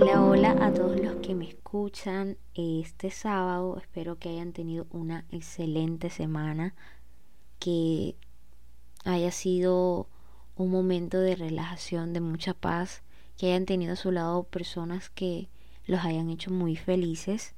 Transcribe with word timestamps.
Hola, 0.00 0.22
hola 0.22 0.50
a 0.64 0.72
todos 0.72 1.00
los 1.00 1.16
que 1.16 1.34
me 1.34 1.48
escuchan 1.48 2.36
este 2.54 3.10
sábado. 3.10 3.76
Espero 3.78 4.16
que 4.16 4.28
hayan 4.28 4.52
tenido 4.52 4.86
una 4.92 5.24
excelente 5.32 6.08
semana, 6.08 6.76
que 7.58 8.14
haya 9.04 9.32
sido 9.32 10.06
un 10.54 10.70
momento 10.70 11.18
de 11.18 11.34
relajación, 11.34 12.12
de 12.12 12.20
mucha 12.20 12.54
paz, 12.54 13.02
que 13.36 13.46
hayan 13.46 13.66
tenido 13.66 13.94
a 13.94 13.96
su 13.96 14.12
lado 14.12 14.44
personas 14.44 15.10
que 15.10 15.48
los 15.88 16.04
hayan 16.04 16.30
hecho 16.30 16.52
muy 16.52 16.76
felices. 16.76 17.56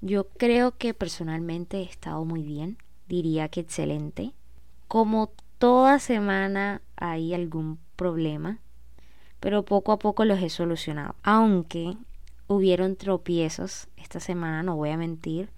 Yo 0.00 0.28
creo 0.28 0.78
que 0.78 0.94
personalmente 0.94 1.78
he 1.78 1.84
estado 1.84 2.24
muy 2.24 2.44
bien, 2.44 2.78
diría 3.08 3.48
que 3.48 3.58
excelente. 3.58 4.34
Como 4.86 5.32
toda 5.58 5.98
semana 5.98 6.80
hay 6.94 7.34
algún 7.34 7.80
problema, 7.96 8.60
pero 9.42 9.64
poco 9.64 9.90
a 9.90 9.98
poco 9.98 10.24
los 10.24 10.40
he 10.40 10.48
solucionado. 10.48 11.16
Aunque 11.24 11.96
hubieron 12.46 12.94
tropiezos 12.94 13.88
esta 13.96 14.20
semana, 14.20 14.62
no 14.62 14.76
voy 14.76 14.90
a 14.90 14.96
mentir, 14.96 15.50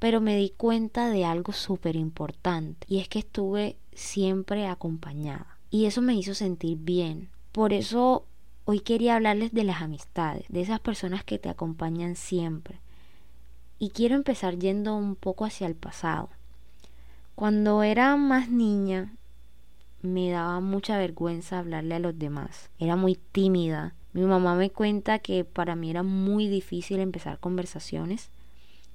pero 0.00 0.20
me 0.20 0.36
di 0.36 0.50
cuenta 0.50 1.08
de 1.08 1.24
algo 1.24 1.52
súper 1.52 1.94
importante 1.94 2.84
y 2.90 2.98
es 2.98 3.08
que 3.08 3.20
estuve 3.20 3.76
siempre 3.94 4.66
acompañada 4.66 5.56
y 5.70 5.84
eso 5.84 6.02
me 6.02 6.16
hizo 6.16 6.34
sentir 6.34 6.78
bien. 6.78 7.30
Por 7.52 7.72
eso 7.72 8.24
hoy 8.64 8.80
quería 8.80 9.14
hablarles 9.14 9.52
de 9.52 9.62
las 9.62 9.82
amistades, 9.82 10.44
de 10.48 10.60
esas 10.60 10.80
personas 10.80 11.22
que 11.22 11.38
te 11.38 11.48
acompañan 11.48 12.16
siempre. 12.16 12.80
Y 13.78 13.90
quiero 13.90 14.16
empezar 14.16 14.58
yendo 14.58 14.96
un 14.96 15.14
poco 15.14 15.44
hacia 15.44 15.68
el 15.68 15.76
pasado. 15.76 16.28
Cuando 17.36 17.84
era 17.84 18.16
más 18.16 18.50
niña 18.50 19.12
me 20.02 20.30
daba 20.30 20.60
mucha 20.60 20.96
vergüenza 20.98 21.58
hablarle 21.58 21.96
a 21.96 21.98
los 21.98 22.18
demás. 22.18 22.70
Era 22.78 22.96
muy 22.96 23.16
tímida. 23.16 23.94
Mi 24.12 24.22
mamá 24.22 24.54
me 24.54 24.70
cuenta 24.70 25.18
que 25.18 25.44
para 25.44 25.76
mí 25.76 25.90
era 25.90 26.02
muy 26.02 26.48
difícil 26.48 27.00
empezar 27.00 27.38
conversaciones 27.38 28.30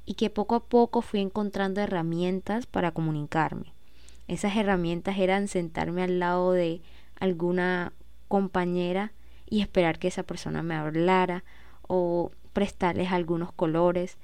y 0.06 0.16
que 0.16 0.30
poco 0.30 0.56
a 0.56 0.64
poco 0.64 1.02
fui 1.02 1.20
encontrando 1.20 1.82
herramientas 1.82 2.66
para 2.66 2.92
comunicarme. 2.92 3.74
Esas 4.28 4.56
herramientas 4.56 5.18
eran 5.18 5.48
sentarme 5.48 6.04
al 6.04 6.20
lado 6.20 6.52
de 6.52 6.82
alguna 7.20 7.94
compañera 8.28 9.12
y 9.50 9.62
esperar 9.62 10.00
que 10.00 10.08
esa 10.08 10.24
persona 10.24 10.64
me 10.64 10.76
hablara 10.76 11.44
o 11.88 12.32
prestarles 12.54 13.12
algunos 13.12 13.52
colores. 13.52 14.18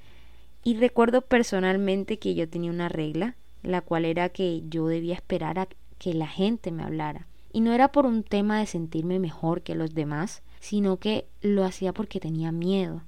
Y 0.64 0.76
recuerdo 0.76 1.22
personalmente 1.22 2.18
que 2.18 2.34
yo 2.34 2.48
tenía 2.48 2.70
una 2.70 2.88
regla, 2.88 3.36
la 3.62 3.80
cual 3.80 4.04
era 4.04 4.30
que 4.30 4.62
yo 4.68 4.86
debía 4.86 5.14
esperar 5.14 5.58
a 5.58 5.68
que 6.00 6.14
la 6.14 6.26
gente 6.26 6.72
me 6.72 6.82
hablara. 6.82 7.26
Y 7.52 7.60
no 7.60 7.72
era 7.72 7.92
por 7.92 8.06
un 8.06 8.24
tema 8.24 8.58
de 8.58 8.66
sentirme 8.66 9.20
mejor 9.20 9.60
que 9.60 9.74
los 9.74 9.94
demás, 9.94 10.42
sino 10.58 10.96
que 10.96 11.28
lo 11.42 11.62
hacía 11.62 11.92
porque 11.92 12.18
tenía 12.18 12.50
miedo. 12.50 13.02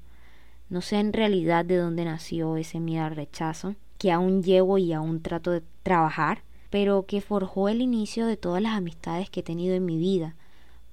No 0.68 0.82
sé 0.82 1.00
en 1.00 1.12
realidad 1.12 1.64
de 1.64 1.78
dónde 1.78 2.04
nació 2.04 2.56
ese 2.56 2.80
miedo 2.80 3.04
al 3.04 3.16
rechazo, 3.16 3.74
que 3.98 4.12
aún 4.12 4.42
llevo 4.42 4.78
y 4.78 4.92
aún 4.92 5.22
trato 5.22 5.50
de 5.50 5.62
trabajar, 5.82 6.42
pero 6.70 7.06
que 7.06 7.20
forjó 7.22 7.68
el 7.68 7.80
inicio 7.80 8.26
de 8.26 8.36
todas 8.36 8.62
las 8.62 8.76
amistades 8.76 9.30
que 9.30 9.40
he 9.40 9.42
tenido 9.42 9.74
en 9.74 9.86
mi 9.86 9.96
vida. 9.96 10.34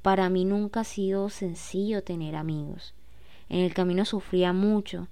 Para 0.02 0.30
mí 0.30 0.45
nunca 0.45 0.81
ha 0.81 0.86
sido 0.86 1.30
sencillo 1.30 2.03
tener 2.03 2.36
amigos. 2.36 2.94
En 3.50 3.59
el 3.59 3.73
camino 3.73 4.06
sufría 4.06 4.53
mucho, 4.53 5.08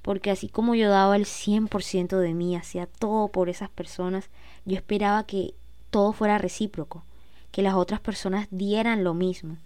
porque 0.00 0.30
así 0.30 0.48
como 0.48 0.74
yo 0.74 0.88
daba 0.88 1.16
el 1.16 1.26
100% 1.26 2.16
de 2.18 2.32
mí, 2.32 2.56
hacía 2.56 2.86
todo 2.86 3.28
por 3.28 3.50
esas 3.50 3.68
personas, 3.68 4.30
yo 4.64 4.76
esperaba 4.76 5.26
que 5.26 5.54
todo 5.92 6.14
fuera 6.14 6.38
recíproco, 6.38 7.04
que 7.50 7.60
las 7.60 7.74
otras 7.74 8.00
personas 8.00 8.48
dieran 8.50 9.04
lo 9.04 9.12
mismo. 9.12 9.58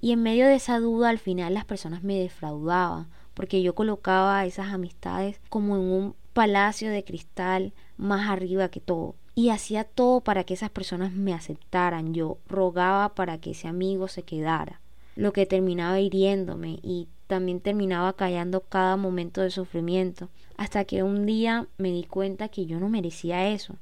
Y 0.00 0.12
en 0.12 0.22
medio 0.22 0.46
de 0.46 0.54
esa 0.54 0.78
duda 0.78 1.08
al 1.08 1.18
final 1.18 1.52
las 1.52 1.64
personas 1.64 2.04
me 2.04 2.16
defraudaban, 2.16 3.08
porque 3.34 3.60
yo 3.60 3.74
colocaba 3.74 4.46
esas 4.46 4.68
amistades 4.68 5.40
como 5.48 5.74
en 5.74 5.82
un 5.82 6.14
palacio 6.32 6.90
de 6.90 7.02
cristal 7.02 7.72
más 7.96 8.30
arriba 8.30 8.68
que 8.68 8.78
todo. 8.78 9.16
Y 9.34 9.48
hacía 9.48 9.82
todo 9.82 10.20
para 10.20 10.44
que 10.44 10.54
esas 10.54 10.70
personas 10.70 11.12
me 11.12 11.34
aceptaran. 11.34 12.14
Yo 12.14 12.38
rogaba 12.48 13.16
para 13.16 13.38
que 13.38 13.50
ese 13.50 13.66
amigo 13.66 14.06
se 14.06 14.22
quedara. 14.22 14.80
Lo 15.16 15.32
que 15.32 15.44
terminaba 15.44 15.98
hiriéndome 15.98 16.78
y 16.82 17.08
también 17.26 17.58
terminaba 17.58 18.12
callando 18.12 18.60
cada 18.60 18.96
momento 18.96 19.40
de 19.40 19.50
sufrimiento. 19.50 20.28
Hasta 20.56 20.84
que 20.84 21.02
un 21.02 21.26
día 21.26 21.66
me 21.78 21.90
di 21.90 22.04
cuenta 22.04 22.48
que 22.48 22.64
yo 22.66 22.78
no 22.78 22.88
merecía 22.88 23.48
eso 23.48 23.76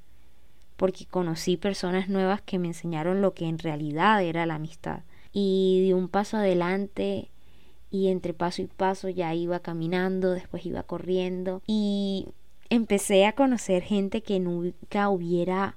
porque 0.83 1.07
conocí 1.07 1.57
personas 1.57 2.09
nuevas 2.09 2.43
que 2.43 2.59
me 2.59 2.67
enseñaron 2.67 3.23
lo 3.23 3.35
que 3.35 3.47
en 3.47 3.61
realidad 3.61 4.21
era 4.21 4.47
la 4.47 4.57
amistad. 4.57 5.03
Y 5.33 5.81
di 5.81 5.93
un 5.93 6.09
paso 6.09 6.39
adelante 6.39 7.31
y 7.89 8.09
entre 8.09 8.35
paso 8.35 8.63
y 8.63 8.67
paso 8.67 9.09
ya 9.09 9.33
iba 9.33 9.61
caminando, 9.61 10.33
después 10.33 10.67
iba 10.67 10.83
corriendo 10.83 11.63
y 11.69 12.27
empecé 12.69 13.27
a 13.27 13.37
conocer 13.37 13.85
gente 13.85 14.25
que 14.25 14.41
nunca 14.41 15.09
hubiera 15.09 15.77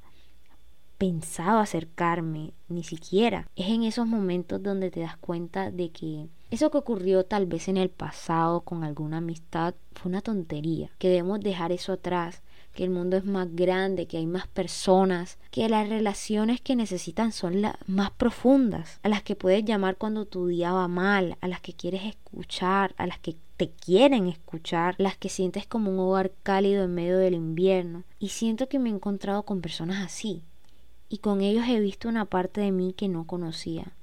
pensado 0.98 1.60
acercarme, 1.60 2.54
ni 2.68 2.84
siquiera. 2.84 3.48
Es 3.56 3.68
en 3.68 3.84
esos 3.84 4.08
momentos 4.08 4.64
donde 4.64 4.90
te 4.90 5.02
das 5.02 5.18
cuenta 5.18 5.70
de 5.70 5.92
que 5.92 6.30
eso 6.50 6.72
que 6.72 6.80
ocurrió 6.80 7.26
tal 7.26 7.46
vez 7.46 7.68
en 7.68 7.78
el 7.78 7.92
pasado 7.92 8.62
con 8.62 8.84
alguna 8.84 9.18
amistad 9.18 9.76
fue 9.94 10.10
una 10.10 10.22
tontería, 10.22 10.90
que 10.98 11.10
debemos 11.10 11.42
dejar 11.42 11.72
eso 11.72 11.94
atrás 11.94 12.42
que 12.76 12.84
el 12.84 12.92
mundo 12.92 13.18
es 13.18 13.26
más 13.26 13.48
grande, 13.56 14.06
que 14.06 14.18
hay 14.18 14.28
más 14.28 14.46
personas, 14.48 15.40
que 15.50 15.68
las 15.68 15.90
relaciones 15.90 16.62
que 16.62 16.76
necesitan 16.76 17.32
son 17.32 17.64
las 17.64 17.76
más 17.88 18.12
profundas, 18.12 19.00
a 19.02 19.10
las 19.10 19.24
que 19.24 19.36
puedes 19.36 19.66
llamar 19.66 19.96
cuando 19.98 20.26
tu 20.26 20.46
día 20.46 20.72
va 20.72 20.88
mal, 20.88 21.38
a 21.42 21.48
las 21.48 21.62
que 21.62 21.74
quieres 21.74 22.04
escuchar, 22.04 22.94
a 22.98 23.08
las 23.08 23.18
que 23.18 23.36
te 23.58 23.70
quieren 23.70 24.28
escuchar, 24.28 24.96
las 24.98 25.18
que 25.18 25.30
sientes 25.30 25.66
como 25.66 25.90
un 25.90 26.00
hogar 26.00 26.32
cálido 26.44 26.84
en 26.84 26.94
medio 26.94 27.18
del 27.18 27.34
invierno. 27.34 28.04
Y 28.20 28.30
siento 28.30 28.68
que 28.68 28.80
me 28.80 28.90
he 28.90 28.94
encontrado 28.94 29.44
con 29.44 29.62
personas 29.62 30.06
así. 30.06 30.44
Y 31.10 31.20
con 31.20 31.42
ellos 31.42 31.66
he 31.68 31.80
visto 31.80 32.10
una 32.10 32.26
parte 32.26 32.62
de 32.62 32.72
mí 32.72 32.94
que 32.94 33.08
no 33.08 33.26
conocía. 33.26 33.94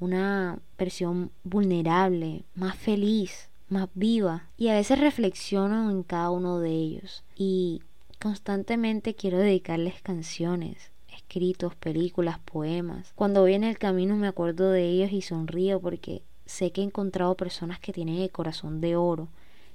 Una 0.00 0.58
versión 0.76 1.30
vulnerable, 1.44 2.42
más 2.54 2.76
feliz, 2.76 3.48
más 3.68 3.88
viva. 3.94 4.46
Y 4.56 4.68
a 4.68 4.74
veces 4.74 4.98
reflexiono 4.98 5.90
en 5.90 6.02
cada 6.02 6.30
uno 6.30 6.58
de 6.58 6.70
ellos. 6.70 7.22
Y 7.36 7.82
Constantemente 8.20 9.14
quiero 9.14 9.38
dedicarles 9.38 10.02
canciones, 10.02 10.90
escritos, 11.14 11.76
películas, 11.76 12.40
poemas. 12.40 13.12
Cuando 13.14 13.42
voy 13.42 13.54
en 13.54 13.62
el 13.62 13.78
camino 13.78 14.16
me 14.16 14.26
acuerdo 14.26 14.70
de 14.70 14.88
ellos 14.88 15.12
y 15.12 15.22
sonrío 15.22 15.80
porque 15.80 16.22
sé 16.44 16.72
que 16.72 16.80
he 16.80 16.84
encontrado 16.84 17.36
personas 17.36 17.78
que 17.78 17.92
tienen 17.92 18.16
el 18.16 18.32
corazón 18.32 18.80
de 18.80 18.96
oro, 18.96 19.28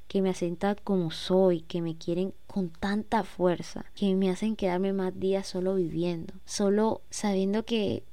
que 0.10 0.22
me 0.22 0.30
aceptan 0.30 0.76
como 0.84 1.12
soy, 1.12 1.62
que 1.62 1.82
me 1.82 1.96
quieren 1.96 2.34
con 2.46 2.70
tanta 2.70 3.24
fuerza, 3.24 3.86
que 3.96 4.14
me 4.16 4.30
hacen 4.30 4.58
quedarme 4.58 4.92
más 4.92 5.18
días 5.18 5.48
solo 5.48 5.76
viviendo, 5.76 6.34
solo 6.44 7.02
sabiendo 7.10 7.64
que 7.64 8.04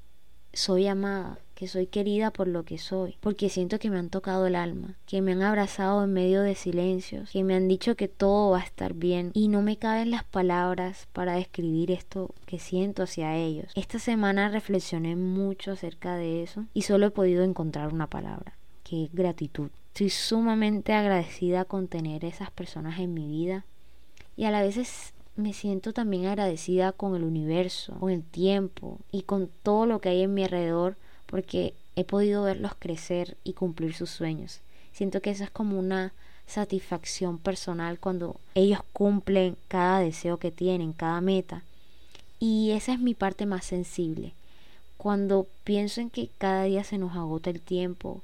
soy 0.52 0.86
amada, 0.86 1.40
que 1.60 1.68
soy 1.68 1.88
querida 1.88 2.30
por 2.30 2.48
lo 2.48 2.64
que 2.64 2.78
soy, 2.78 3.18
porque 3.20 3.50
siento 3.50 3.78
que 3.78 3.90
me 3.90 3.98
han 3.98 4.08
tocado 4.08 4.46
el 4.46 4.56
alma, 4.56 4.96
que 5.04 5.20
me 5.20 5.32
han 5.32 5.42
abrazado 5.42 6.02
en 6.02 6.10
medio 6.10 6.40
de 6.40 6.54
silencios, 6.54 7.28
que 7.28 7.44
me 7.44 7.54
han 7.54 7.68
dicho 7.68 7.96
que 7.96 8.08
todo 8.08 8.52
va 8.52 8.60
a 8.60 8.64
estar 8.64 8.94
bien 8.94 9.30
y 9.34 9.48
no 9.48 9.60
me 9.60 9.76
caben 9.76 10.10
las 10.10 10.24
palabras 10.24 11.06
para 11.12 11.34
describir 11.34 11.90
esto 11.90 12.34
que 12.46 12.58
siento 12.58 13.02
hacia 13.02 13.36
ellos. 13.36 13.70
Esta 13.74 13.98
semana 13.98 14.48
reflexioné 14.48 15.16
mucho 15.16 15.72
acerca 15.72 16.16
de 16.16 16.42
eso 16.42 16.64
y 16.72 16.80
solo 16.80 17.04
he 17.04 17.10
podido 17.10 17.44
encontrar 17.44 17.92
una 17.92 18.06
palabra, 18.06 18.56
que 18.82 19.04
es 19.04 19.12
gratitud. 19.12 19.68
Estoy 19.88 20.08
sumamente 20.08 20.94
agradecida 20.94 21.66
con 21.66 21.88
tener 21.88 22.24
esas 22.24 22.50
personas 22.50 22.98
en 23.00 23.12
mi 23.12 23.28
vida 23.28 23.66
y 24.34 24.44
a 24.44 24.50
la 24.50 24.62
vez 24.62 25.12
me 25.36 25.52
siento 25.52 25.92
también 25.92 26.24
agradecida 26.24 26.92
con 26.92 27.14
el 27.16 27.22
universo, 27.22 27.96
con 28.00 28.10
el 28.10 28.24
tiempo 28.24 28.98
y 29.12 29.24
con 29.24 29.50
todo 29.62 29.84
lo 29.84 30.00
que 30.00 30.08
hay 30.08 30.22
en 30.22 30.32
mi 30.32 30.44
alrededor 30.44 30.96
porque 31.30 31.74
he 31.94 32.04
podido 32.04 32.42
verlos 32.42 32.72
crecer 32.78 33.36
y 33.44 33.52
cumplir 33.52 33.94
sus 33.94 34.10
sueños. 34.10 34.60
Siento 34.92 35.22
que 35.22 35.30
eso 35.30 35.44
es 35.44 35.50
como 35.50 35.78
una 35.78 36.12
satisfacción 36.46 37.38
personal 37.38 38.00
cuando 38.00 38.36
ellos 38.56 38.80
cumplen 38.92 39.56
cada 39.68 40.00
deseo 40.00 40.38
que 40.38 40.50
tienen, 40.50 40.92
cada 40.92 41.20
meta. 41.20 41.62
Y 42.40 42.72
esa 42.72 42.92
es 42.92 42.98
mi 42.98 43.14
parte 43.14 43.46
más 43.46 43.64
sensible. 43.64 44.32
Cuando 44.96 45.46
pienso 45.62 46.00
en 46.00 46.10
que 46.10 46.28
cada 46.38 46.64
día 46.64 46.82
se 46.82 46.98
nos 46.98 47.14
agota 47.14 47.48
el 47.48 47.60
tiempo 47.60 48.22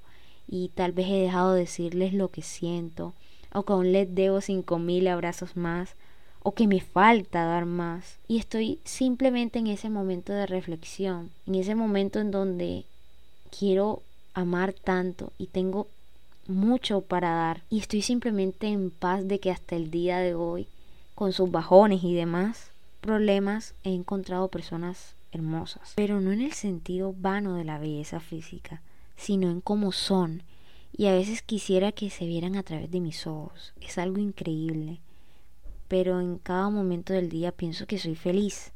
y 0.48 0.68
tal 0.74 0.92
vez 0.92 1.06
he 1.06 1.20
dejado 1.20 1.54
de 1.54 1.60
decirles 1.60 2.12
lo 2.12 2.30
que 2.30 2.42
siento, 2.42 3.14
o 3.52 3.62
que 3.62 3.72
aún 3.72 3.92
les 3.92 4.12
debo 4.14 4.40
cinco 4.40 4.78
mil 4.78 5.06
abrazos 5.06 5.56
más, 5.56 5.94
o 6.42 6.52
que 6.52 6.66
me 6.66 6.80
falta 6.80 7.44
dar 7.44 7.66
más. 7.66 8.18
Y 8.28 8.38
estoy 8.38 8.80
simplemente 8.84 9.58
en 9.58 9.68
ese 9.68 9.90
momento 9.90 10.32
de 10.32 10.46
reflexión, 10.46 11.30
en 11.46 11.54
ese 11.56 11.74
momento 11.74 12.20
en 12.20 12.30
donde 12.30 12.84
quiero 13.58 14.02
amar 14.34 14.72
tanto 14.72 15.32
y 15.38 15.46
tengo 15.46 15.88
mucho 16.46 17.00
para 17.00 17.30
dar 17.30 17.62
y 17.70 17.78
estoy 17.78 18.02
simplemente 18.02 18.68
en 18.68 18.90
paz 18.90 19.26
de 19.26 19.40
que 19.40 19.50
hasta 19.50 19.76
el 19.76 19.90
día 19.90 20.18
de 20.18 20.34
hoy, 20.34 20.68
con 21.14 21.32
sus 21.32 21.50
bajones 21.50 22.04
y 22.04 22.14
demás 22.14 22.70
problemas, 23.00 23.74
he 23.84 23.94
encontrado 23.94 24.48
personas 24.48 25.14
hermosas, 25.32 25.92
pero 25.94 26.20
no 26.20 26.32
en 26.32 26.40
el 26.40 26.52
sentido 26.52 27.14
vano 27.18 27.54
de 27.54 27.64
la 27.64 27.78
belleza 27.78 28.20
física, 28.20 28.82
sino 29.16 29.50
en 29.50 29.60
cómo 29.60 29.92
son 29.92 30.42
Y 30.98 31.06
a 31.06 31.12
veces 31.12 31.42
quisiera 31.42 31.92
que 31.92 32.08
se 32.08 32.24
vieran 32.26 32.56
a 32.56 32.62
través 32.62 32.90
de 32.90 33.00
mis 33.00 33.26
ojos. 33.26 33.74
Es 33.82 33.98
algo 33.98 34.18
increíble. 34.18 34.98
Pero 35.88 36.20
en 36.20 36.38
cada 36.38 36.70
momento 36.70 37.12
del 37.12 37.28
día 37.28 37.52
pienso 37.52 37.86
que 37.86 37.98
soy 37.98 38.14
feliz. 38.14 38.72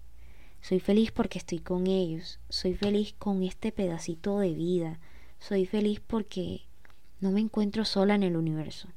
Soy 0.61 0.81
feliz 0.81 1.11
porque 1.11 1.39
estoy 1.39 1.59
con 1.61 1.87
ellos. 1.87 2.39
Soy 2.49 2.75
feliz 2.75 3.15
con 3.19 3.43
este 3.43 3.73
pedacito 3.73 4.39
de 4.39 4.53
vida. 4.53 5.01
Soy 5.39 5.67
feliz 5.67 6.01
porque 6.01 6.63
no 7.21 7.31
me 7.31 7.41
encuentro 7.41 7.85
sola 7.85 8.15
en 8.15 8.23
el 8.23 8.37
universo. 8.37 8.89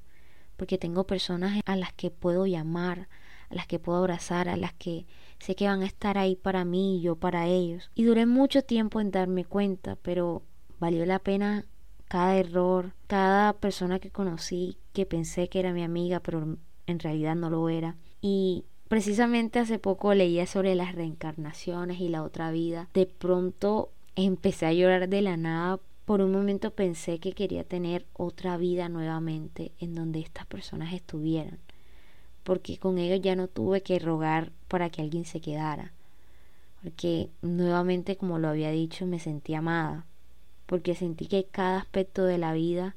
Porque 0.58 0.78
tengo 0.78 1.06
personas 1.06 1.62
a 1.66 1.76
las 1.76 1.94
que 1.94 2.12
puedo 2.12 2.46
llamar, 2.46 3.08
a 3.50 3.56
las 3.56 3.66
que 3.66 3.80
puedo 3.80 4.00
abrazar, 4.00 4.50
a 4.50 4.58
las 4.58 4.74
que 4.74 5.06
sé 5.40 5.56
que 5.56 5.68
van 5.68 5.82
a 5.82 5.86
estar 5.88 6.18
ahí 6.18 6.36
para 6.36 6.66
mí 6.66 6.98
y 6.98 7.02
yo 7.02 7.16
para 7.16 7.48
ellos. 7.48 7.92
Y 7.96 8.04
duré 8.04 8.26
mucho 8.26 8.62
tiempo 8.62 9.00
en 9.00 9.12
darme 9.12 9.46
cuenta, 9.46 9.96
pero 9.96 10.44
valió 10.80 11.06
la 11.06 11.20
pena 11.20 11.66
cada 12.08 12.38
error, 12.38 12.94
cada 13.08 13.54
persona 13.54 14.00
que 14.00 14.12
conocí 14.12 14.78
que 14.92 15.06
pensé 15.06 15.50
que 15.50 15.60
era 15.60 15.74
mi 15.74 15.84
amiga, 15.84 16.20
pero 16.20 16.58
en 16.86 17.00
realidad 17.00 17.36
no 17.36 17.50
lo 17.50 17.70
era. 17.70 17.96
Y 18.22 18.66
precisamente 18.94 19.58
hace 19.58 19.80
poco 19.80 20.14
leía 20.14 20.46
sobre 20.46 20.76
las 20.76 20.94
reencarnaciones 20.94 22.00
y 22.00 22.10
la 22.10 22.22
otra 22.22 22.52
vida. 22.52 22.90
De 22.94 23.08
pronto 23.08 23.90
empecé 24.16 24.68
a 24.68 24.74
llorar 24.74 25.10
de 25.10 25.24
la 25.24 25.36
nada. 25.36 25.80
Por 26.06 26.22
un 26.22 26.32
momento 26.32 26.70
pensé 26.70 27.18
que 27.18 27.34
quería 27.34 27.64
tener 27.64 28.06
otra 28.14 28.56
vida 28.56 28.90
nuevamente 28.90 29.72
en 29.80 29.96
donde 29.96 30.20
estas 30.20 30.46
personas 30.46 30.94
estuvieran. 30.94 31.58
Porque 32.44 32.78
con 32.78 33.00
ellos 33.00 33.20
ya 33.20 33.36
no 33.36 33.48
tuve 33.48 33.82
que 33.82 33.98
rogar 33.98 34.52
para 34.68 34.92
que 34.92 35.02
alguien 35.02 35.26
se 35.26 35.42
quedara. 35.42 35.92
Porque 36.84 37.32
nuevamente, 37.42 38.16
como 38.16 38.38
lo 38.38 38.50
había 38.50 38.70
dicho, 38.70 39.08
me 39.08 39.18
sentí 39.18 39.56
amada 39.56 40.06
porque 40.68 40.94
sentí 40.94 41.26
que 41.26 41.46
cada 41.46 41.80
aspecto 41.80 42.26
de 42.26 42.38
la 42.38 42.54
vida 42.54 42.96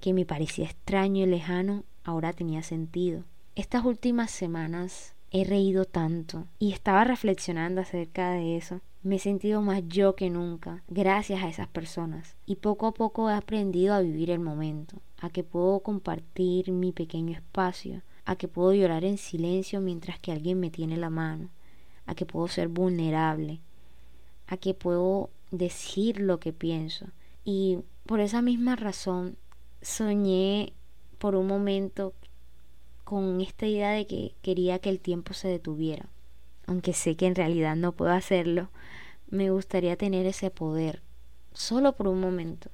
que 0.00 0.14
me 0.14 0.24
parecía 0.24 0.64
extraño 0.64 1.24
y 1.24 1.26
lejano 1.26 1.84
ahora 2.04 2.32
tenía 2.32 2.62
sentido. 2.62 3.24
Estas 3.54 3.84
últimas 3.84 4.30
semanas 4.30 5.15
he 5.40 5.44
reído 5.44 5.84
tanto 5.84 6.46
y 6.58 6.72
estaba 6.72 7.04
reflexionando 7.04 7.80
acerca 7.80 8.30
de 8.32 8.56
eso. 8.56 8.80
Me 9.02 9.16
he 9.16 9.18
sentido 9.18 9.62
más 9.62 9.82
yo 9.86 10.16
que 10.16 10.30
nunca 10.30 10.82
gracias 10.88 11.42
a 11.42 11.48
esas 11.48 11.68
personas 11.68 12.36
y 12.46 12.56
poco 12.56 12.86
a 12.86 12.94
poco 12.94 13.30
he 13.30 13.34
aprendido 13.34 13.94
a 13.94 14.00
vivir 14.00 14.30
el 14.30 14.40
momento, 14.40 15.00
a 15.20 15.30
que 15.30 15.44
puedo 15.44 15.80
compartir 15.80 16.72
mi 16.72 16.92
pequeño 16.92 17.32
espacio, 17.32 18.02
a 18.24 18.36
que 18.36 18.48
puedo 18.48 18.72
llorar 18.72 19.04
en 19.04 19.18
silencio 19.18 19.80
mientras 19.80 20.18
que 20.18 20.32
alguien 20.32 20.58
me 20.58 20.70
tiene 20.70 20.96
la 20.96 21.10
mano, 21.10 21.50
a 22.06 22.14
que 22.14 22.26
puedo 22.26 22.48
ser 22.48 22.68
vulnerable, 22.68 23.60
a 24.48 24.56
que 24.56 24.74
puedo 24.74 25.30
decir 25.50 26.20
lo 26.20 26.40
que 26.40 26.52
pienso. 26.52 27.06
Y 27.44 27.78
por 28.06 28.20
esa 28.20 28.42
misma 28.42 28.74
razón 28.74 29.36
soñé 29.82 30.72
por 31.18 31.36
un 31.36 31.46
momento 31.46 32.12
con 33.06 33.40
esta 33.40 33.68
idea 33.68 33.92
de 33.92 34.04
que 34.08 34.34
quería 34.42 34.80
que 34.80 34.90
el 34.90 34.98
tiempo 34.98 35.32
se 35.32 35.46
detuviera. 35.46 36.06
Aunque 36.66 36.92
sé 36.92 37.14
que 37.14 37.28
en 37.28 37.36
realidad 37.36 37.76
no 37.76 37.92
puedo 37.92 38.10
hacerlo, 38.10 38.68
me 39.30 39.48
gustaría 39.52 39.94
tener 39.96 40.26
ese 40.26 40.50
poder, 40.50 41.02
solo 41.52 41.92
por 41.92 42.08
un 42.08 42.18
momento, 42.18 42.68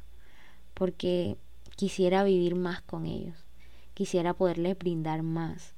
porque 0.73 1.37
quisiera 1.77 2.25
vivir 2.25 2.55
más 2.55 2.81
con 2.81 3.05
ellos, 3.05 3.37
quisiera 3.93 4.33
poderles 4.33 4.79
brindar 4.79 5.23
más, 5.23 5.75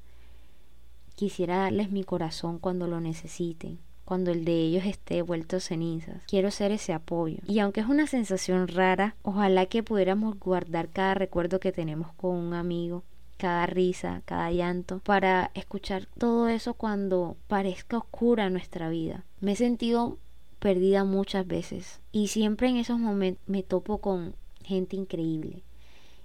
quisiera 1.16 1.56
darles 1.56 1.90
mi 1.90 2.04
corazón 2.04 2.60
cuando 2.60 2.86
lo 2.86 3.00
necesiten, 3.00 3.80
cuando 4.04 4.30
el 4.30 4.44
de 4.44 4.54
ellos 4.54 4.84
esté 4.84 5.22
vuelto 5.22 5.58
cenizas. 5.58 6.22
Quiero 6.28 6.52
ser 6.52 6.70
ese 6.70 6.92
apoyo. 6.92 7.38
Y 7.48 7.58
aunque 7.58 7.80
es 7.80 7.88
una 7.88 8.06
sensación 8.06 8.68
rara, 8.68 9.16
ojalá 9.22 9.66
que 9.66 9.82
pudiéramos 9.82 10.38
guardar 10.38 10.90
cada 10.90 11.14
recuerdo 11.14 11.58
que 11.58 11.72
tenemos 11.72 12.12
con 12.12 12.36
un 12.36 12.54
amigo, 12.54 13.02
cada 13.36 13.66
risa, 13.66 14.22
cada 14.24 14.50
llanto, 14.50 15.00
para 15.00 15.50
escuchar 15.54 16.06
todo 16.18 16.48
eso 16.48 16.74
cuando 16.74 17.36
parezca 17.48 17.98
oscura 17.98 18.50
nuestra 18.50 18.88
vida. 18.88 19.24
Me 19.40 19.52
he 19.52 19.56
sentido 19.56 20.18
perdida 20.58 21.04
muchas 21.04 21.46
veces 21.46 22.00
y 22.10 22.28
siempre 22.28 22.68
en 22.68 22.76
esos 22.76 22.98
momentos 22.98 23.42
me 23.46 23.62
topo 23.62 23.98
con 23.98 24.34
gente 24.64 24.96
increíble. 24.96 25.62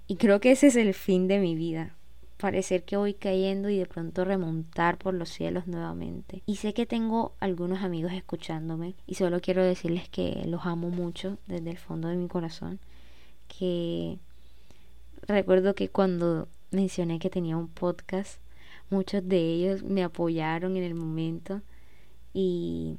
Y 0.06 0.16
creo 0.16 0.40
que 0.40 0.50
ese 0.50 0.68
es 0.68 0.76
el 0.76 0.94
fin 0.94 1.28
de 1.28 1.38
mi 1.38 1.54
vida, 1.54 1.94
parecer 2.38 2.84
que 2.84 2.96
voy 2.96 3.14
cayendo 3.14 3.68
y 3.68 3.76
de 3.76 3.86
pronto 3.86 4.24
remontar 4.24 4.98
por 4.98 5.14
los 5.14 5.28
cielos 5.28 5.66
nuevamente. 5.66 6.42
Y 6.46 6.56
sé 6.56 6.74
que 6.74 6.86
tengo 6.86 7.34
algunos 7.38 7.82
amigos 7.82 8.12
escuchándome 8.12 8.94
y 9.06 9.14
solo 9.14 9.40
quiero 9.40 9.62
decirles 9.62 10.08
que 10.08 10.42
los 10.46 10.66
amo 10.66 10.88
mucho 10.88 11.38
desde 11.46 11.70
el 11.70 11.78
fondo 11.78 12.08
de 12.08 12.16
mi 12.16 12.26
corazón. 12.26 12.80
Que 13.46 14.18
recuerdo 15.28 15.74
que 15.74 15.88
cuando 15.88 16.48
mencioné 16.70 17.18
que 17.18 17.30
tenía 17.30 17.56
un 17.56 17.68
podcast, 17.68 18.40
muchos 18.90 19.26
de 19.26 19.38
ellos 19.38 19.82
me 19.82 20.02
apoyaron 20.02 20.76
en 20.76 20.84
el 20.84 20.94
momento 20.94 21.62
y 22.32 22.98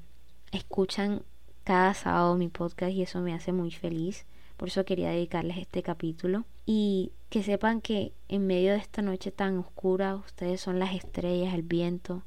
escuchan 0.51 1.23
cada 1.63 1.93
sábado 1.93 2.35
mi 2.37 2.49
podcast 2.49 2.91
y 2.91 3.01
eso 3.01 3.21
me 3.21 3.33
hace 3.33 3.51
muy 3.51 3.71
feliz. 3.71 4.25
Por 4.57 4.67
eso 4.67 4.85
quería 4.85 5.09
dedicarles 5.09 5.57
este 5.57 5.81
capítulo 5.81 6.45
y 6.65 7.11
que 7.29 7.43
sepan 7.43 7.81
que 7.81 8.13
en 8.27 8.45
medio 8.45 8.73
de 8.73 8.77
esta 8.77 9.01
noche 9.01 9.31
tan 9.31 9.57
oscura 9.57 10.15
ustedes 10.15 10.61
son 10.61 10.79
las 10.79 10.93
estrellas, 10.93 11.53
el 11.53 11.63
viento, 11.63 12.23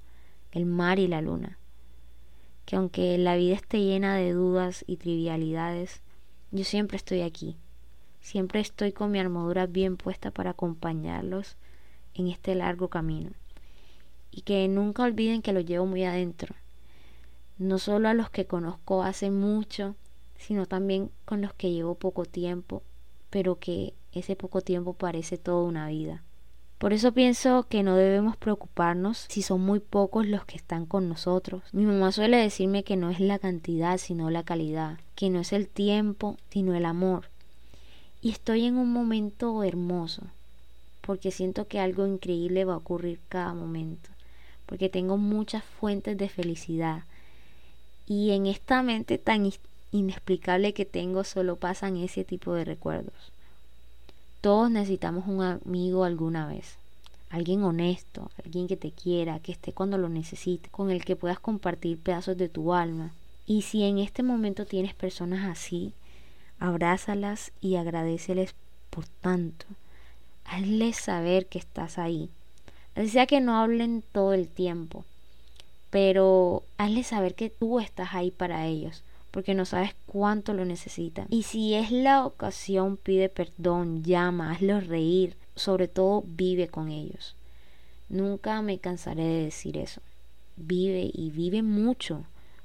el 0.50 0.66
mar 0.66 0.98
y 0.98 1.06
la 1.06 1.20
luna. 1.20 1.58
Que 2.64 2.76
aunque 2.76 3.18
la 3.18 3.36
vida 3.36 3.54
esté 3.54 3.80
llena 3.80 4.16
de 4.16 4.32
dudas 4.32 4.84
y 4.86 4.96
trivialidades, 4.96 6.02
yo 6.50 6.64
siempre 6.64 6.96
estoy 6.96 7.20
aquí. 7.20 7.56
Siempre 8.24 8.60
estoy 8.60 8.92
con 8.92 9.10
mi 9.10 9.18
armadura 9.18 9.66
bien 9.66 9.98
puesta 9.98 10.30
para 10.30 10.52
acompañarlos 10.52 11.56
en 12.14 12.28
este 12.28 12.54
largo 12.54 12.88
camino. 12.88 13.32
Y 14.30 14.40
que 14.40 14.66
nunca 14.66 15.02
olviden 15.02 15.42
que 15.42 15.52
lo 15.52 15.60
llevo 15.60 15.84
muy 15.84 16.04
adentro. 16.04 16.54
No 17.58 17.78
solo 17.78 18.08
a 18.08 18.14
los 18.14 18.30
que 18.30 18.46
conozco 18.46 19.02
hace 19.02 19.30
mucho, 19.30 19.94
sino 20.38 20.64
también 20.64 21.10
con 21.26 21.42
los 21.42 21.52
que 21.52 21.70
llevo 21.70 21.96
poco 21.96 22.24
tiempo, 22.24 22.82
pero 23.28 23.58
que 23.58 23.92
ese 24.10 24.36
poco 24.36 24.62
tiempo 24.62 24.94
parece 24.94 25.36
toda 25.36 25.62
una 25.62 25.86
vida. 25.88 26.22
Por 26.78 26.94
eso 26.94 27.12
pienso 27.12 27.66
que 27.68 27.82
no 27.82 27.94
debemos 27.94 28.38
preocuparnos 28.38 29.26
si 29.28 29.42
son 29.42 29.60
muy 29.60 29.80
pocos 29.80 30.26
los 30.26 30.46
que 30.46 30.56
están 30.56 30.86
con 30.86 31.10
nosotros. 31.10 31.62
Mi 31.72 31.84
mamá 31.84 32.10
suele 32.10 32.38
decirme 32.38 32.84
que 32.84 32.96
no 32.96 33.10
es 33.10 33.20
la 33.20 33.38
cantidad, 33.38 33.98
sino 33.98 34.30
la 34.30 34.44
calidad, 34.44 34.98
que 35.14 35.28
no 35.28 35.40
es 35.40 35.52
el 35.52 35.68
tiempo, 35.68 36.38
sino 36.48 36.74
el 36.74 36.86
amor. 36.86 37.33
Y 38.24 38.30
estoy 38.30 38.64
en 38.64 38.78
un 38.78 38.90
momento 38.90 39.62
hermoso, 39.64 40.22
porque 41.02 41.30
siento 41.30 41.68
que 41.68 41.78
algo 41.78 42.06
increíble 42.06 42.64
va 42.64 42.72
a 42.72 42.78
ocurrir 42.78 43.20
cada 43.28 43.52
momento, 43.52 44.08
porque 44.64 44.88
tengo 44.88 45.18
muchas 45.18 45.62
fuentes 45.62 46.16
de 46.16 46.30
felicidad. 46.30 47.02
Y 48.06 48.30
en 48.30 48.46
esta 48.46 48.82
mente 48.82 49.18
tan 49.18 49.52
inexplicable 49.92 50.72
que 50.72 50.86
tengo 50.86 51.22
solo 51.22 51.56
pasan 51.56 51.98
ese 51.98 52.24
tipo 52.24 52.54
de 52.54 52.64
recuerdos. 52.64 53.30
Todos 54.40 54.70
necesitamos 54.70 55.26
un 55.26 55.42
amigo 55.42 56.04
alguna 56.04 56.48
vez, 56.48 56.76
alguien 57.28 57.62
honesto, 57.62 58.30
alguien 58.42 58.68
que 58.68 58.78
te 58.78 58.90
quiera, 58.90 59.38
que 59.40 59.52
esté 59.52 59.74
cuando 59.74 59.98
lo 59.98 60.08
necesites, 60.08 60.70
con 60.70 60.90
el 60.90 61.04
que 61.04 61.14
puedas 61.14 61.40
compartir 61.40 61.98
pedazos 61.98 62.38
de 62.38 62.48
tu 62.48 62.72
alma. 62.72 63.12
Y 63.46 63.60
si 63.60 63.82
en 63.82 63.98
este 63.98 64.22
momento 64.22 64.64
tienes 64.64 64.94
personas 64.94 65.44
así, 65.44 65.92
abrázalas 66.58 67.52
y 67.60 67.76
agradeceles 67.76 68.54
por 68.90 69.06
tanto. 69.06 69.66
Hazles 70.44 70.96
saber 70.96 71.46
que 71.46 71.58
estás 71.58 71.98
ahí. 71.98 72.30
Así 72.94 73.08
sea 73.08 73.26
que 73.26 73.40
no 73.40 73.56
hablen 73.56 74.04
todo 74.12 74.34
el 74.34 74.48
tiempo, 74.48 75.04
pero 75.90 76.62
hazles 76.78 77.08
saber 77.08 77.34
que 77.34 77.50
tú 77.50 77.80
estás 77.80 78.14
ahí 78.14 78.30
para 78.30 78.66
ellos 78.66 79.02
porque 79.34 79.54
no 79.54 79.64
sabes 79.64 79.96
cuánto 80.06 80.54
lo 80.54 80.64
necesitan. 80.64 81.26
Y 81.28 81.42
si 81.42 81.74
es 81.74 81.90
la 81.90 82.24
ocasión, 82.24 82.96
pide 82.96 83.28
perdón, 83.28 84.04
llama, 84.04 84.52
hazlos 84.52 84.86
reír, 84.86 85.34
sobre 85.56 85.88
todo 85.88 86.22
vive 86.24 86.68
con 86.68 86.88
ellos. 86.88 87.34
Nunca 88.08 88.62
me 88.62 88.78
cansaré 88.78 89.24
de 89.24 89.44
decir 89.46 89.76
eso. 89.76 90.00
Vive 90.54 91.10
y 91.12 91.30
vive 91.30 91.62
mucho, 91.62 92.22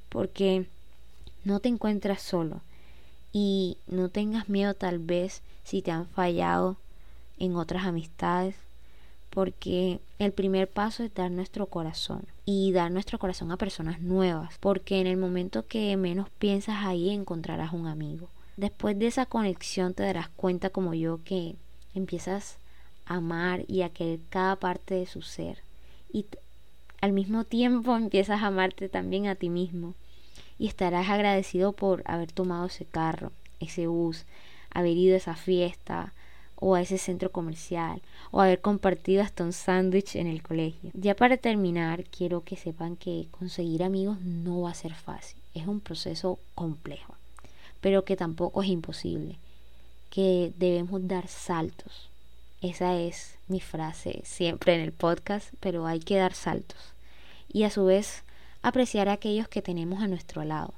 porque 0.10 0.67
no 1.43 1.60
te 1.60 1.69
encuentras 1.69 2.22
solo 2.22 2.62
y 3.31 3.77
no 3.88 4.09
tengas 4.09 4.50
miedo 4.50 4.74
tal 4.74 5.00
vez 5.00 5.41
si 5.63 5.81
te 5.81 5.91
han 5.91 6.07
fallado 6.07 6.77
en 7.38 7.55
otras 7.55 7.86
amistades 7.86 8.55
porque 9.29 10.00
el 10.17 10.31
primer 10.31 10.67
paso 10.67 11.03
es 11.03 11.13
dar 11.13 11.31
nuestro 11.31 11.67
corazón 11.67 12.25
y 12.45 12.71
dar 12.71 12.91
nuestro 12.91 13.19
corazón 13.19 13.51
a 13.51 13.57
personas 13.57 14.01
nuevas, 14.01 14.57
porque 14.59 15.00
en 15.00 15.07
el 15.07 15.17
momento 15.17 15.67
que 15.67 15.95
menos 15.98 16.29
piensas 16.39 16.77
ahí 16.86 17.09
encontrarás 17.09 17.74
un 17.74 17.88
amigo. 17.88 18.27
Después 18.57 18.98
de 18.98 19.07
esa 19.07 19.25
conexión 19.25 19.93
te 19.93 20.03
darás 20.03 20.29
cuenta 20.29 20.69
como 20.69 20.93
yo 20.93 21.24
que 21.24 21.55
empiezas 21.93 22.57
a 23.05 23.15
amar 23.15 23.65
y 23.67 23.83
a 23.83 23.89
querer 23.89 24.19
cada 24.29 24.55
parte 24.55 24.95
de 24.95 25.05
su 25.05 25.21
ser 25.21 25.59
y 26.12 26.25
al 27.01 27.13
mismo 27.13 27.43
tiempo 27.43 27.95
empiezas 27.95 28.41
a 28.41 28.48
amarte 28.48 28.89
también 28.89 29.27
a 29.27 29.36
ti 29.36 29.50
mismo 29.50 29.93
y 30.59 30.67
estarás 30.67 31.09
agradecido 31.09 31.71
por 31.71 32.03
haber 32.05 32.31
tomado 32.31 32.67
ese 32.67 32.85
carro, 32.85 33.31
ese 33.59 33.87
bus, 33.87 34.25
haber 34.71 34.95
ido 34.97 35.15
a 35.15 35.17
esa 35.17 35.35
fiesta, 35.35 36.13
o 36.59 36.75
a 36.75 36.81
ese 36.81 36.97
centro 36.97 37.31
comercial 37.31 38.01
o 38.31 38.41
haber 38.41 38.59
compartido 38.59 39.23
hasta 39.23 39.43
un 39.43 39.53
sándwich 39.53 40.15
en 40.15 40.27
el 40.27 40.43
colegio. 40.43 40.91
Ya 40.93 41.15
para 41.15 41.37
terminar, 41.37 42.03
quiero 42.05 42.41
que 42.41 42.57
sepan 42.57 42.95
que 42.95 43.27
conseguir 43.31 43.83
amigos 43.83 44.19
no 44.21 44.61
va 44.61 44.71
a 44.71 44.75
ser 44.75 44.93
fácil. 44.93 45.37
Es 45.53 45.67
un 45.67 45.79
proceso 45.79 46.37
complejo, 46.55 47.15
pero 47.81 48.03
que 48.05 48.17
tampoco 48.17 48.61
es 48.61 48.69
imposible. 48.69 49.37
Que 50.09 50.51
debemos 50.57 51.07
dar 51.07 51.27
saltos. 51.27 52.09
Esa 52.61 52.97
es 52.99 53.35
mi 53.47 53.61
frase 53.61 54.21
siempre 54.25 54.75
en 54.75 54.81
el 54.81 54.91
podcast, 54.91 55.53
pero 55.59 55.87
hay 55.87 55.99
que 55.99 56.17
dar 56.17 56.33
saltos. 56.33 56.79
Y 57.51 57.63
a 57.63 57.69
su 57.69 57.85
vez 57.85 58.23
apreciar 58.61 59.09
a 59.09 59.13
aquellos 59.13 59.47
que 59.47 59.61
tenemos 59.61 60.01
a 60.01 60.07
nuestro 60.07 60.43
lado. 60.43 60.73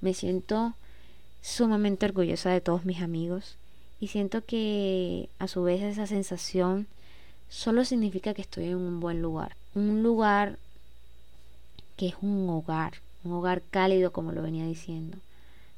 Me 0.00 0.14
siento 0.14 0.74
sumamente 1.42 2.06
orgullosa 2.06 2.50
de 2.50 2.60
todos 2.60 2.84
mis 2.84 3.00
amigos 3.00 3.56
y 4.00 4.08
siento 4.08 4.44
que 4.44 5.28
a 5.38 5.48
su 5.48 5.62
vez 5.62 5.82
esa 5.82 6.06
sensación 6.06 6.86
solo 7.48 7.84
significa 7.84 8.34
que 8.34 8.42
estoy 8.42 8.66
en 8.66 8.76
un 8.76 9.00
buen 9.00 9.22
lugar. 9.22 9.56
Un 9.74 10.02
lugar 10.02 10.58
que 11.96 12.08
es 12.08 12.14
un 12.20 12.48
hogar, 12.48 12.94
un 13.24 13.32
hogar 13.32 13.62
cálido 13.70 14.12
como 14.12 14.32
lo 14.32 14.42
venía 14.42 14.66
diciendo, 14.66 15.18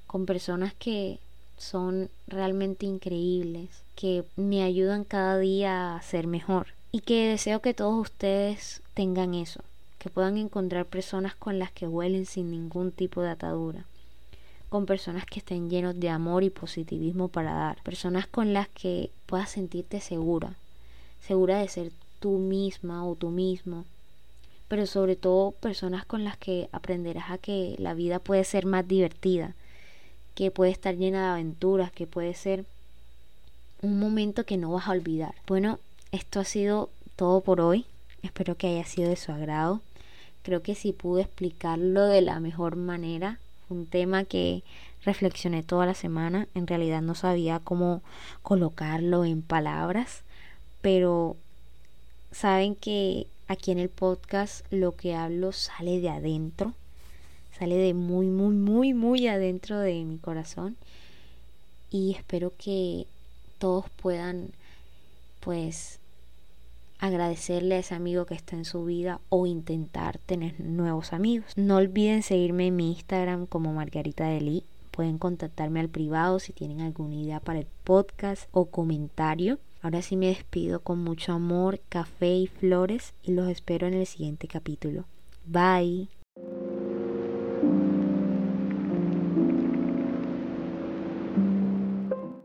con 0.07 0.27
personas 0.27 0.73
que 0.75 1.19
son 1.59 2.09
realmente 2.27 2.87
increíbles, 2.87 3.69
que 3.95 4.25
me 4.37 4.63
ayudan 4.63 5.05
cada 5.05 5.39
día 5.39 5.97
a 5.97 6.03
ser 6.03 6.27
mejor 6.27 6.69
y 6.93 7.01
que 7.01 7.29
deseo 7.29 7.61
que 7.61 7.75
todos 7.75 8.01
ustedes 8.01 8.81
tengan 8.95 9.35
eso, 9.35 9.61
que 10.05 10.11
puedan 10.11 10.37
encontrar 10.37 10.85
personas 10.85 11.35
con 11.35 11.59
las 11.59 11.73
que 11.73 11.89
huelen 11.89 12.27
sin 12.27 12.51
ningún 12.51 12.93
tipo 12.93 13.23
de 13.23 13.31
atadura 13.31 13.87
con 14.75 14.87
personas 14.87 15.25
que 15.25 15.39
estén 15.39 15.71
llenos 15.71 15.99
de 16.01 16.09
amor 16.09 16.43
y 16.43 16.51
positivismo 16.51 17.29
para 17.29 17.55
dar, 17.55 17.83
personas 17.85 18.27
con 18.27 18.53
las 18.53 18.69
que 18.69 19.09
puedas 19.25 19.51
sentirte 19.51 20.01
segura, 20.01 20.57
segura 21.25 21.61
de 21.61 21.69
ser 21.69 21.93
tú 22.19 22.39
misma 22.39 23.07
o 23.07 23.15
tú 23.15 23.31
mismo, 23.31 23.85
pero 24.67 24.87
sobre 24.87 25.15
todo 25.15 25.53
personas 25.53 26.05
con 26.05 26.25
las 26.25 26.37
que 26.37 26.69
aprenderás 26.73 27.31
a 27.31 27.39
que 27.39 27.77
la 27.79 27.95
vida 27.95 28.19
puede 28.19 28.43
ser 28.43 28.67
más 28.67 28.89
divertida, 28.89 29.55
que 30.35 30.51
puede 30.51 30.73
estar 30.73 30.97
llena 30.97 31.23
de 31.23 31.33
aventuras, 31.35 31.93
que 31.93 32.09
puede 32.09 32.35
ser 32.35 32.65
un 33.81 34.01
momento 34.01 34.45
que 34.45 34.57
no 34.57 34.73
vas 34.73 34.89
a 34.89 34.91
olvidar. 34.91 35.37
Bueno, 35.47 35.79
esto 36.11 36.41
ha 36.41 36.45
sido 36.45 36.91
todo 37.15 37.43
por 37.43 37.61
hoy. 37.61 37.87
Espero 38.23 38.57
que 38.57 38.67
haya 38.67 38.85
sido 38.85 39.09
de 39.09 39.17
su 39.17 39.31
agrado. 39.31 39.83
Creo 40.45 40.63
que 40.63 40.75
si 40.75 40.93
pude 40.93 41.23
explicarlo 41.23 42.05
de 42.05 42.21
la 42.21 42.39
mejor 42.39 42.77
manera, 42.77 43.39
un 43.71 43.87
tema 43.87 44.25
que 44.25 44.63
reflexioné 45.05 45.63
toda 45.63 45.87
la 45.87 45.95
semana. 45.95 46.49
En 46.55 46.67
realidad 46.67 47.03
no 47.03 47.15
sabía 47.15 47.61
cómo 47.61 48.03
colocarlo 48.43 49.25
en 49.25 49.41
palabras, 49.41 50.23
pero 50.83 51.37
saben 52.31 52.75
que 52.75 53.27
aquí 53.49 53.71
en 53.71 53.79
el 53.79 53.89
podcast 53.89 54.67
lo 54.71 54.95
que 54.95 55.15
hablo 55.15 55.53
sale 55.53 56.01
de 56.01 56.11
adentro, 56.11 56.75
sale 57.59 57.77
de 57.77 57.95
muy, 57.95 58.27
muy, 58.27 58.55
muy, 58.55 58.93
muy 58.93 59.27
adentro 59.29 59.79
de 59.79 60.05
mi 60.05 60.19
corazón. 60.19 60.77
Y 61.91 62.13
espero 62.13 62.53
que 62.59 63.07
todos 63.59 63.89
puedan, 63.97 64.51
pues, 65.41 66.01
agradecerle 66.99 67.77
a 67.77 67.79
ese 67.79 67.95
amigo 67.95 68.27
que 68.27 68.35
está 68.35 68.57
en 68.57 68.65
su 68.65 68.85
vida 68.85 69.21
o 69.29 69.47
intentar 69.47 70.19
tener 70.19 70.61
nuevos 70.61 71.13
amigos. 71.13 71.53
No 71.57 71.77
olviden 71.77 72.23
seguirme 72.23 72.69
en 72.69 72.77
mi 72.77 72.93
Instagram 72.93 73.47
como 73.47 73.73
Margarita 73.73 74.27
Deli. 74.27 74.65
Pueden 74.91 75.19
contactarme 75.19 75.81
al 75.81 75.89
privado 75.89 76.39
si 76.39 76.53
tienen 76.53 76.81
alguna 76.81 77.17
idea 77.17 77.41
para 77.41 77.59
el 77.59 77.67
podcast 77.85 78.49
o 78.53 78.67
comentario. 78.67 79.59
Ahora 79.83 80.03
sí 80.03 80.17
me 80.17 80.29
despido 80.29 80.81
con 80.81 81.03
mucho 81.03 81.33
amor, 81.33 81.81
café 81.89 82.35
y 82.35 82.47
flores 82.47 83.13
y 83.23 83.33
los 83.33 83.49
espero 83.49 83.87
en 83.87 83.95
el 83.95 84.07
siguiente 84.07 84.49
capítulo. 84.49 85.05
Bye. 85.47 86.14